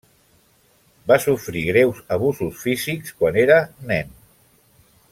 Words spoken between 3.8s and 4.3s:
nen.